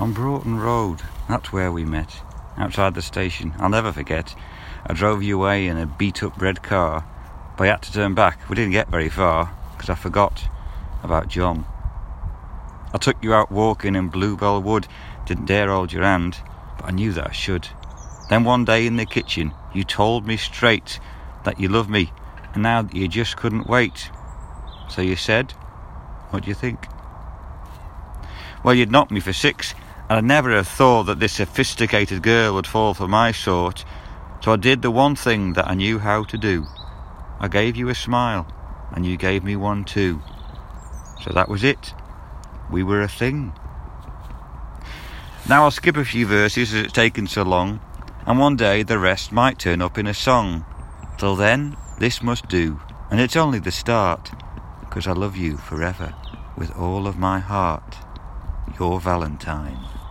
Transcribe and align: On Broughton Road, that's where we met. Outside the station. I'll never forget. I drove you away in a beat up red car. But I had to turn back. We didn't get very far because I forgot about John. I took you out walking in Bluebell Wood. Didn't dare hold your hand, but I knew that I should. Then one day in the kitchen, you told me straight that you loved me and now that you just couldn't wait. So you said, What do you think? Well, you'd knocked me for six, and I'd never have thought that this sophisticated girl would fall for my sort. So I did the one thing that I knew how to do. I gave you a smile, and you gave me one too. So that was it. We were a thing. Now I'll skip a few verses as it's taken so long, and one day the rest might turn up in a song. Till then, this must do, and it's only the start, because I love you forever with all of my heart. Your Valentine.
On 0.00 0.12
Broughton 0.12 0.58
Road, 0.58 1.02
that's 1.28 1.52
where 1.52 1.70
we 1.70 1.84
met. 1.84 2.20
Outside 2.56 2.94
the 2.94 3.02
station. 3.02 3.54
I'll 3.58 3.68
never 3.68 3.92
forget. 3.92 4.34
I 4.84 4.92
drove 4.92 5.22
you 5.22 5.36
away 5.36 5.68
in 5.68 5.76
a 5.76 5.86
beat 5.86 6.22
up 6.24 6.40
red 6.40 6.64
car. 6.64 7.06
But 7.56 7.64
I 7.64 7.70
had 7.70 7.82
to 7.82 7.92
turn 7.92 8.14
back. 8.14 8.48
We 8.48 8.56
didn't 8.56 8.72
get 8.72 8.90
very 8.90 9.08
far 9.08 9.54
because 9.72 9.88
I 9.88 9.94
forgot 9.94 10.48
about 11.04 11.28
John. 11.28 11.64
I 12.92 12.98
took 12.98 13.22
you 13.22 13.34
out 13.34 13.52
walking 13.52 13.94
in 13.94 14.08
Bluebell 14.08 14.62
Wood. 14.62 14.88
Didn't 15.26 15.46
dare 15.46 15.68
hold 15.68 15.92
your 15.92 16.02
hand, 16.02 16.38
but 16.76 16.86
I 16.86 16.90
knew 16.90 17.12
that 17.12 17.28
I 17.28 17.32
should. 17.32 17.68
Then 18.28 18.42
one 18.42 18.64
day 18.64 18.86
in 18.86 18.96
the 18.96 19.06
kitchen, 19.06 19.52
you 19.72 19.84
told 19.84 20.26
me 20.26 20.36
straight 20.36 20.98
that 21.44 21.60
you 21.60 21.68
loved 21.68 21.90
me 21.90 22.12
and 22.52 22.64
now 22.64 22.82
that 22.82 22.96
you 22.96 23.06
just 23.06 23.36
couldn't 23.36 23.68
wait. 23.68 24.10
So 24.88 25.02
you 25.02 25.14
said, 25.14 25.52
What 26.30 26.42
do 26.42 26.48
you 26.48 26.54
think? 26.54 26.88
Well, 28.64 28.74
you'd 28.74 28.90
knocked 28.90 29.10
me 29.10 29.20
for 29.20 29.32
six, 29.32 29.74
and 30.08 30.18
I'd 30.18 30.24
never 30.24 30.50
have 30.50 30.68
thought 30.68 31.04
that 31.04 31.20
this 31.20 31.32
sophisticated 31.32 32.22
girl 32.22 32.54
would 32.54 32.66
fall 32.66 32.94
for 32.94 33.08
my 33.08 33.32
sort. 33.32 33.84
So 34.42 34.52
I 34.52 34.56
did 34.56 34.82
the 34.82 34.90
one 34.90 35.16
thing 35.16 35.54
that 35.54 35.68
I 35.68 35.74
knew 35.74 35.98
how 35.98 36.24
to 36.24 36.36
do. 36.36 36.66
I 37.40 37.48
gave 37.48 37.76
you 37.76 37.88
a 37.88 37.94
smile, 37.94 38.46
and 38.92 39.06
you 39.06 39.16
gave 39.16 39.42
me 39.42 39.56
one 39.56 39.84
too. 39.84 40.20
So 41.22 41.30
that 41.32 41.48
was 41.48 41.64
it. 41.64 41.94
We 42.70 42.82
were 42.82 43.00
a 43.00 43.08
thing. 43.08 43.54
Now 45.48 45.64
I'll 45.64 45.70
skip 45.70 45.96
a 45.96 46.04
few 46.04 46.26
verses 46.26 46.74
as 46.74 46.84
it's 46.84 46.92
taken 46.92 47.26
so 47.26 47.42
long, 47.42 47.80
and 48.26 48.38
one 48.38 48.56
day 48.56 48.82
the 48.82 48.98
rest 48.98 49.32
might 49.32 49.58
turn 49.58 49.80
up 49.80 49.96
in 49.96 50.06
a 50.06 50.14
song. 50.14 50.64
Till 51.16 51.36
then, 51.36 51.76
this 51.98 52.22
must 52.22 52.48
do, 52.48 52.80
and 53.10 53.20
it's 53.20 53.36
only 53.36 53.58
the 53.58 53.70
start, 53.70 54.30
because 54.80 55.06
I 55.06 55.12
love 55.12 55.36
you 55.36 55.56
forever 55.56 56.14
with 56.56 56.76
all 56.76 57.06
of 57.06 57.16
my 57.16 57.38
heart. 57.38 57.96
Your 58.78 58.98
Valentine. 58.98 60.03